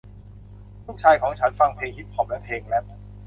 [0.85, 2.83] ลูกชายของฉันฟังเพลงฮิพฮอพและเพลงแรพ